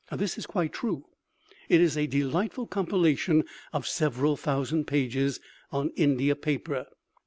This 0.11 0.35
is 0.35 0.47
quite 0.47 0.73
true. 0.73 1.05
It 1.69 1.79
is 1.79 1.95
a 1.95 2.07
delightful 2.07 2.65
compilation 2.65 3.43
of 3.71 3.85
several 3.85 4.35
thousand 4.35 4.87
pages, 4.87 5.39
on 5.71 5.89
India 5.95 6.35
paper. 6.35 6.87